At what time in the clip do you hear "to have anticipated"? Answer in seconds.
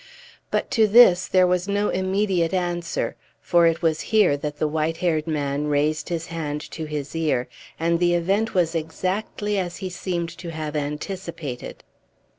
10.39-11.83